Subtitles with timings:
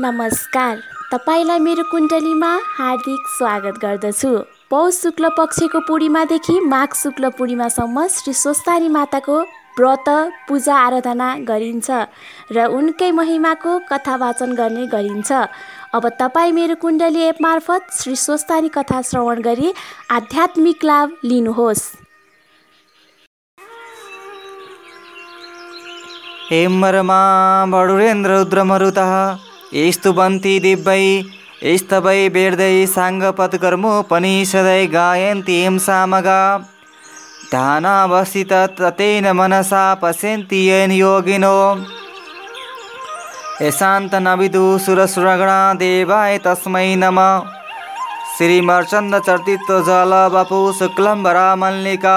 [0.00, 0.78] नमस्कार।
[1.10, 4.30] तपाईँलाई मेरो कुण्डलीमा हार्दिक स्वागत गर्दछु।
[4.70, 9.38] पौष शुक्ल पक्षको पूर्णिमादेखि माघ शुक्ल पूर्णिमासम्म श्री स्वस्तानी माताको
[9.78, 10.08] व्रत
[10.48, 11.90] पूजा आराधना गरिन्छ
[12.50, 15.30] र उनकै महिमाको कथा वाचन गर्ने गरिन्छ।
[15.94, 19.72] अब तपाईँ मेरो कुण्डली एप मार्फत श्री स्वस्तानी कथा श्रवण गरी
[20.10, 21.86] आध्यात्मिक लाभ लिनुहोस्।
[26.50, 27.22] हेमरमा
[27.72, 29.12] बडुरेन्द्ररुद्रमरुतः
[29.74, 31.06] स्तुवन्ति दिव्यै
[31.78, 35.56] स्तवै वेर्दै साङ्गपत्कर्मोपनिषदै गायन्ति
[35.86, 36.42] सामगा
[37.50, 41.58] ध्यानावस्थिततेन मनसा पश्यन्ति येन योगिनो।
[43.62, 47.30] यशान्तनविदु सुरसुरगणा देवाय तस्मै नमः।
[48.36, 52.16] श्रीमर्चन्दचर्तित्वजलवपु शुक्लम्बरामल्लिका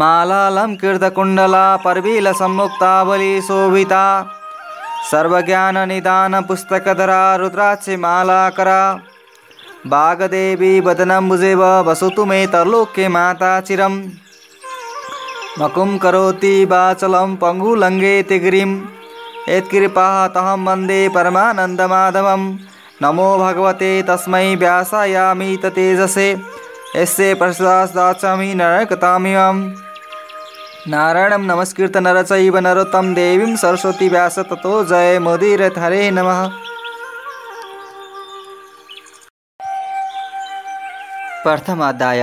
[0.00, 4.04] मालालङ्कृतकुण्डला पर्वीलसम्मुक्तावली शोभिता।
[5.08, 8.80] सर्वज्ञाननिदानपुस्तकधरा रुद्राक्षमालाकरा
[9.92, 13.94] वागदेवी वदनम्बुजेव वसतु मे तरलोके माता चिरं
[15.60, 18.70] मकुं करोति वाचलं पङ्गुलङ्घेति गिरिं
[19.48, 22.42] यत्कृपातहं वंदे परमानन्दमाधवं
[23.02, 26.28] नमो भगवते तस्मै व्यासायामित तेजसे
[26.96, 29.56] यस्य प्रसादाचामि नरकतामिमं
[30.88, 36.46] नारायणं नमस्कृत नरचैव नरोत्तं देवीं सरस्वती व्यास ततो जय मोदीरथ हरे नमः।
[41.44, 42.22] प्रथम अध्याय।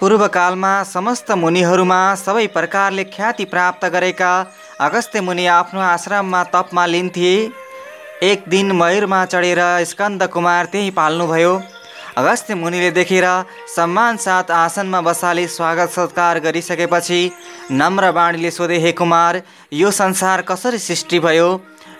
[0.00, 4.32] पूर्वकालमा समस्त मुनिहरूमा सबै प्रकारले ख्याति प्राप्त गरेका
[4.80, 7.34] अगस्त्य मुनि आफ्नो आश्रममा तपमा लिन्थे।
[8.22, 11.54] एक दिन मयुरमा चढेर स्कन्द कुमार त्यहीँ पाल्नुभयो।
[12.18, 13.24] अगस्त्य मुनिले देखेर
[13.74, 17.20] सम्मान साथ आसनमा बसाली स्वागत सत्कार गरिसकेपछि
[17.72, 19.40] नम्र बाणीले सोधे हे कुमार
[19.72, 21.48] यो संसार कसरी सृष्टि भयो?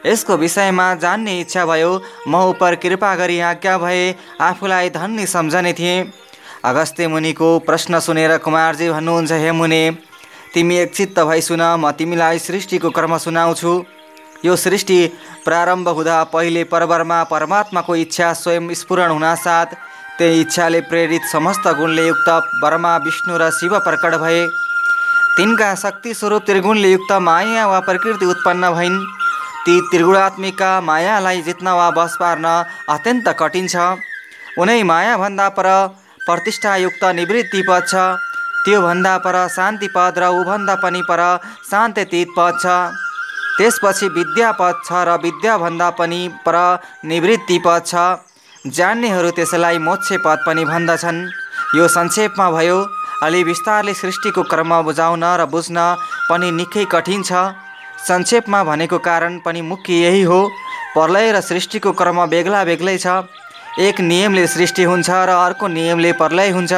[0.06, 1.92] यसको विषयमा जान्ने इच्छा भयो।
[2.28, 6.04] म उप कृपा गरी आज्ञा भए आफूलाई धन्य सम्झने थिएँ
[6.64, 9.82] अगस्त्य मुनिको प्रश्न सुनेर कुमारजी भन्नुहुन्छ हे मुनि
[10.54, 13.72] तिमी एकचित्त भई सुन म तिमीलाई सृष्टिको क्रम सुनाउँछु।
[14.44, 15.00] यो सृष्टि
[15.44, 19.74] प्रारम्भ हुँदा पहिले परवरमा परमात्माको इच्छा स्वयं स्फुरण हुनासाथ
[20.22, 22.28] त्यही इच्छाले प्रेरित समस्त गुणले युक्त
[22.62, 24.46] ब्रह्मा विष्णु र शिव प्रकट भए।
[25.36, 28.98] तिनका शक्ति स्वरूप त्रिगुणले युक्त माया वा प्रकृति उत्पन्न भइन्।
[29.66, 32.46] ती त्रिगुणात्मिका मायालाई जित्न वा बस पार्न
[32.94, 33.76] अत्यन्त कठिन छ।
[34.62, 35.68] उनै मायाभन्दा पर
[36.20, 37.94] प्रतिष्ठायुक्त निवृत्ति पद छ।
[38.64, 41.22] त्योभन्दा पर शान्ति पद र ऊभन्दा पनि पर
[41.70, 42.66] शान्तितीत पद छ।
[43.58, 46.56] त्यसपछि विद्यापद छ र विद्याभन्दा पनि पर
[47.10, 47.94] निवृत्ति पद छ।
[48.64, 51.18] जान्नेहरू त्यसलाई मोक्ष पद पनि भन्दछन्।
[51.76, 52.78] यो संक्षेपमा भयो
[53.22, 55.78] अलि विस्तारले सृष्टिको क्रम बुझाउन र बुझ्न
[56.30, 57.32] पनि निकै कठिन छ।
[58.06, 60.38] संक्षेपमा भनेको कारण पनि मुख्य यही हो
[60.94, 63.26] प्रलय र सृष्टिको क्रम बेग्ला बेग्लै छ।
[63.82, 66.72] एक नियमले सृष्टि हुन्छ र अर्को नियमले प्रलय हुन्छ।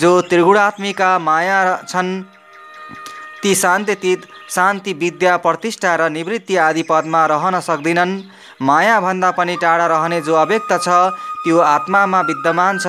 [0.00, 2.10] जो त्रिगुणात्मिका माया छन्
[3.42, 4.20] ती शान्तितीत
[4.54, 8.20] शान्ति विद्या प्रतिष्ठा र निवृत्ति आदि पदमा रहन सक्दिनन्।
[8.62, 10.88] मायाभन्दा पनि टाढा रहने जो अव्यक्त छ
[11.44, 12.86] त्यो आत्मामा विद्यमान छ।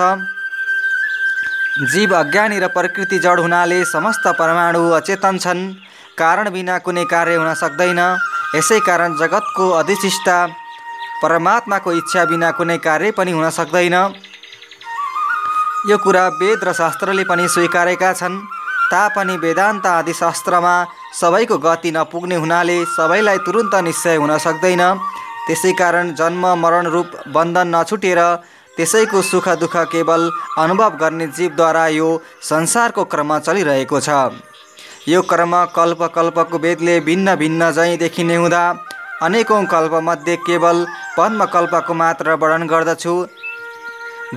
[1.92, 5.62] जीव अज्ञानी र प्रकृति जड हुनाले समस्त परमाणु अचेतन छन्।
[6.18, 8.00] कारण बिना कुनै कार्य हुन सक्दैन।
[8.56, 10.38] यसै कारण जगतको अधिष्ठा
[11.24, 13.96] परमात्माको इच्छा बिना कुनै कार्य पनि हुन सक्दैन।
[15.90, 18.36] यो कुरा वेद र शास्त्रले पनि स्वीकारेका छन्।
[18.94, 20.74] तापनि वेदान्त आदि शास्त्रमा
[21.20, 24.84] सबैको गति नपुग्ने हुनाले सबैलाई तुरुन्त निश्चय हुन सक्दैन।
[25.46, 28.20] त्यसै कारण जन्म मरण रूप बन्धन नछुटेर
[28.78, 30.22] त्यसैको सुख दुःख केवल
[30.58, 32.08] अनुभव गर्ने जीवद्वारा यो
[32.42, 34.10] संसारको क्रम चलिरहेको छ।
[35.08, 38.64] यो क्रम कल्प कल्पको वेदले भिन्न भिन्न झैँ देखिने हुँदा
[39.22, 40.86] अनेकौँ कल्पमध्ये केवल
[41.18, 43.16] पद्मकल्पको मात्र वर्णन गर्दछु।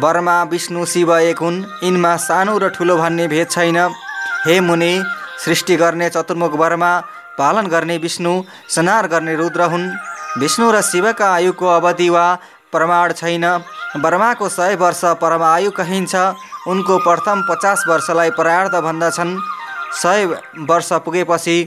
[0.03, 3.78] बर्मा विष्णु शिव एक हुन्। यिनमा सानो र ठुलो भन्ने भेद छैन।
[4.46, 4.92] हे मुनि
[5.44, 6.90] सृष्टि गर्ने चतुर्मुख बर्मा
[7.38, 8.32] पालन गर्ने विष्णु
[8.70, 9.88] संहार गर्ने रुद्र हुन्।
[10.38, 12.26] विष्णु र शिवका आयुको अवधि वा
[12.72, 13.46] प्रमाण छैन।
[13.96, 16.14] ब्रह्माको सय वर्ष परम आयु कहिन्छ।
[16.69, 19.37] उनको प्रथम पचास वर्षलाई परार्ध भन्दछन्।
[20.02, 20.25] सय
[20.70, 21.58] वर्ष पुगेपछि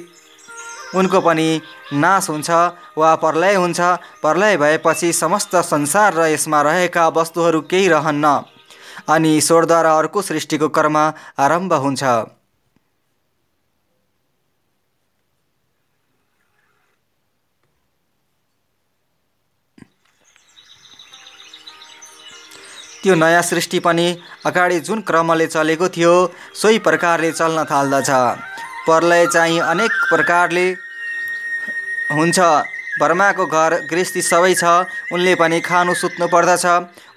[0.95, 1.61] उनको पनि
[1.93, 2.49] नाश हुन्छ
[2.97, 3.79] वा प्रलय हुन्छ।
[4.23, 8.39] प्रलय भएपछि समस्त संसार र यसमा रहेका वस्तुहरू केही रहन्न।
[9.09, 12.38] अनि ईश्वरद्वारा अर्को सृष्टिको कर्म आरम्भ हुन्छ।
[23.03, 24.07] त्यो नयाँ सृष्टि पनि
[24.45, 26.13] अगाडि जुन क्रमले चलेको थियो
[26.53, 28.09] सोही प्रकारले चल्न थाल्दछ।
[28.85, 30.65] प्रलय चाहिँ अनेक प्रकारले
[32.09, 32.39] हुन्छ।
[32.99, 34.63] बर्माको घर गृहस्थी सबै छ
[35.13, 36.65] उनले पनि खानु सुत्नु पर्दछ।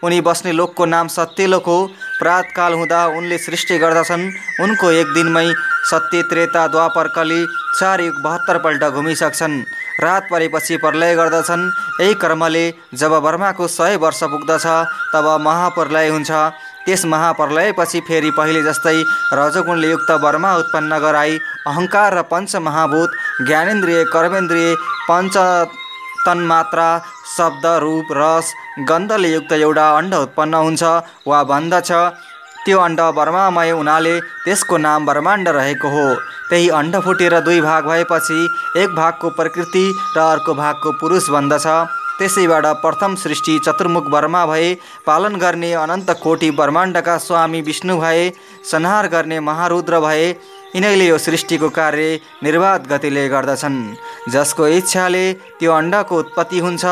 [0.04, 1.78] उनी बस्ने लोकको नाम सत्यलोक हो।
[2.18, 4.30] प्रातकाल हुँदा उनले सृष्टि गर्दछन्।
[4.62, 5.46] उनको एक दिनमै
[5.90, 7.46] सत्य त्रेता द्वापर कली
[7.78, 9.62] चार युग बहत्तरपल्ट घुमिसक्छन्।
[10.00, 11.70] रात परेपछि प्रलय गर्दछन्।
[12.00, 12.64] यही कर्मले
[12.94, 14.66] जब बर्माको सय वर्ष पुग्दछ
[15.14, 16.30] तब महाप्रलय हुन्छ।
[16.86, 18.96] त्यस महाप्रलयपछि फेरि पहिले जस्तै
[19.34, 21.38] रजगुणले युक्त बर्मा उत्पन्न गराई
[21.68, 23.10] अहङ्कार र पञ्चमहाभूत
[23.46, 24.74] ज्ञानेन्द्रिय कर्मेन्द्रिय
[25.08, 25.36] पञ्च
[26.26, 26.88] तन्मात्रा
[27.36, 28.52] शब्द रूप रस
[28.88, 30.82] गन्धले युक्त एउटा अण्ड उत्पन्न हुन्छ
[31.28, 31.90] वा भन्दछ
[32.64, 36.04] त्यो अण्ड ब्रह्मामय हुनाले त्यसको नाम ब्रह्माण्ड रहेको हो।
[36.50, 38.38] त्यही अण्ड फुटेर दुई भाग भएपछि
[38.76, 39.84] एक भागको प्रकृति
[40.16, 41.66] र अर्को भागको पुरुष बन्दछ।
[42.18, 44.74] त्यसैबाट प्रथम सृष्टि चतुर्मुख वर्मा भए
[45.06, 48.30] पालन गर्ने अनन्त कोटि ब्रह्माण्डका स्वामी विष्णु भए
[48.70, 50.32] संहार गर्ने महारुद्र भए
[50.74, 53.76] यिनैले यो सृष्टिको कार्य निर्वाध गतिले गर्दछन्।
[54.32, 56.84] जसको इच्छाले त्यो अण्डको उत्पत्ति हुन्छ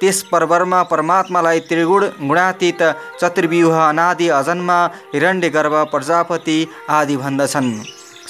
[0.00, 2.82] त्यस पर्वरमा परमात्मालाई त्रिगुण गुणातीत
[3.20, 4.78] चतुर्व्यूह अनादि अजन्मा
[5.14, 6.58] हिरण्य गर्भ प्रजापति
[6.90, 7.70] आदि भन्दछन्।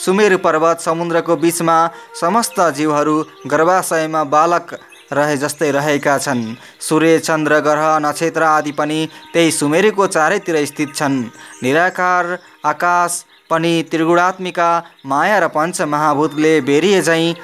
[0.04, 1.78] सुमेरु पर्वत समुद्रको बिचमा
[2.20, 3.16] समस्त जीवहरू
[3.46, 4.78] गर्भाशयमा बालक
[5.12, 6.44] रहे जस्तै रहेका छन्।
[6.80, 9.00] सूर्य चन्द्र ग्रह नक्षत्र आदि पनि
[9.32, 11.16] त्यही सुमेरुको चारैतिर स्थित छन्।
[11.62, 14.70] निराकार आकाश पनि त्रिगुणात्मिका
[15.06, 17.34] माया र पञ्च महाभूतले बेरिए झैँ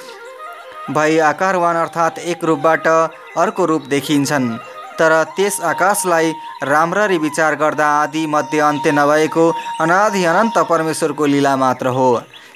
[0.91, 4.57] भई आकारवान अर्थात् एक रूपबाट अर्को रूप देखिन्छन्।
[4.99, 11.87] तर त्यस आकाशलाई राम्ररी विचार गर्दा आदि मध्य अन्त्य नभएको अनादि अनन्त परमेश्वरको लीला मात्र
[11.97, 12.11] हो।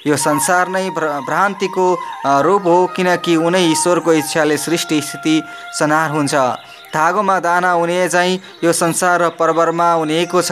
[0.07, 1.87] यो संसार नै भ्रान्तिको
[2.45, 5.41] रूप हो किनकि उनै ईश्वरको इच्छाले सृष्टि स्थिति
[5.79, 6.35] संहार हुन्छ।
[6.93, 10.51] धागोमा दाना हुने चाहिँ यो संसार र पर्वरमा हुनेको छ।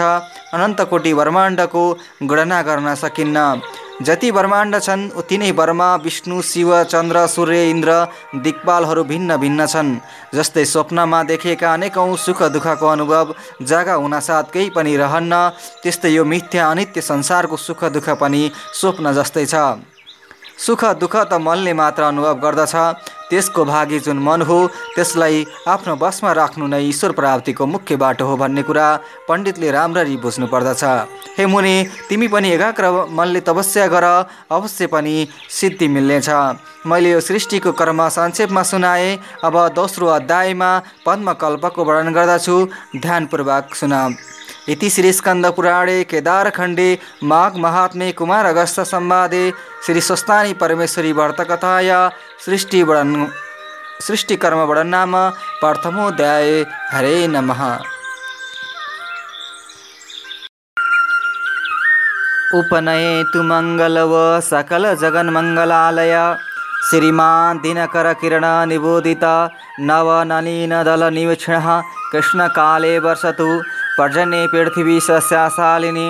[0.54, 1.84] अनन्त कोटि ब्रह्माण्डको
[2.24, 3.62] गणना गर्न सकिन्न।
[3.98, 7.92] जति ब्रह्माण्ड छन् उति नै ब्रह्मा विष्णु शिव चन्द्र सूर्य इन्द्र
[8.45, 9.89] दिक्पालहरू भिन्न भिन्न छन्।
[10.36, 15.34] जस्तै स्वप्नमा देखेका अनेकौँ सुख दुःखको अनुभव जागा हुनासाथ केही पनि रहन्न
[15.84, 19.81] त्यस्तै यो मिथ्या अनित्य संसारको सुख दुःख पनि स्वप्न जस्तै छ।
[20.57, 22.75] सुख दुःख त मनले मात्र अनुभव गर्दछ
[23.29, 24.57] त्यसको भागी जुन मन हो
[24.95, 28.88] त्यसलाई आफ्नो बसमा राख्नु नै ईश्वर प्राप्तिको मुख्य बाटो हो भन्ने कुरा
[29.27, 30.83] पण्डितले राम्ररी बुझ्नु पर्दछ
[31.38, 31.75] हे मुनि
[32.09, 34.06] तिमी पनि एकाग्र मनले तपस्या गर
[34.51, 35.15] अवश्य पनि
[35.50, 36.29] सिद्धि मिल्नेछ।
[36.88, 40.71] मैले यो सृष्टिको कर्म संक्षेपमा सुनाएँ अब दोस्रो अध्यायमा
[41.06, 42.57] पद्मकल्पको वर्णन गर्दछु।
[42.97, 44.01] ध्यानपूर्वक सुना।
[44.69, 46.87] इति श्री स्कंदपुराणे केदारखंडे
[47.23, 49.43] माघ महात्मे कुमार अगस्त संवादे
[49.85, 51.99] श्री स्वस्तानी परमेश्वरी वर्तकथाया
[52.45, 53.27] सृष्टि वर्णन
[54.07, 55.13] सृष्टिकर्म वर्णन नाम।
[55.61, 56.49] प्रथमोध्याय
[56.91, 57.61] हरे नमः
[62.59, 64.13] उपनये तु मङ्गलव
[64.49, 66.15] सकलजगन्मङ्गलालय
[66.89, 69.33] श्रीमान् दिनकरकिरणनिबोधिता
[69.89, 71.67] नवनलीनदलनिवीक्षणः
[72.11, 73.49] कृष्णकाले वर्षतु।
[73.97, 76.07] पर्जन्ये पृथिवी सस्याशालिनी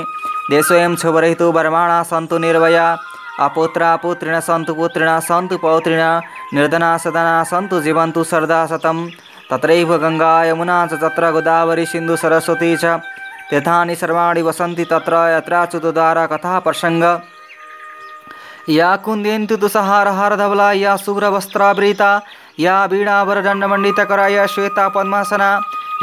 [0.51, 2.87] देशोऽयं शुभरहितो वर्माणा सन्तु निर्वया।
[3.39, 6.01] अपुत्रा पुत्रिण सन्तु पुत्रिण सन्तु पौत्रिण।
[6.53, 8.97] निर्धना सदना सन्तु जीवन्तु सरदा शतं
[9.51, 12.99] तत्रैव गङ्गा यमुना च तत्र गोदावरी सिन्धु सरस्वती च।
[13.49, 17.03] तीर्थानि सर्वाणि वसन्ति तत्र यत्राच्युतद्वारा कथा प्रसङ्ग।
[18.69, 22.11] या कुन्देन्तु तुषहारहारधवला या शुभ्रवस्त्रावृता
[22.59, 25.49] या वीणावरदण्डमण्डितकरा या श्वेता पद्मासना।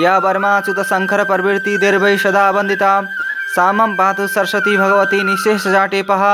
[0.00, 2.92] या वर्माच्युत शंकर प्रवृत्ति दीर्भय सदा वंदिता
[3.54, 6.24] सामं पातु सरस्वती भगवती निशेष जाटेपः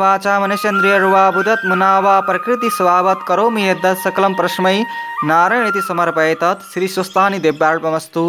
[0.00, 4.76] वाचा मनसेन्द्रियर्वा बुदत् मुना वा प्रकृति स्वावत् करोमि यद्दत् सकलं प्रस्मै
[5.24, 8.24] नारायण समर्पयेतत्। श्रीस्वस्थानि दिव्यार्पमस्तु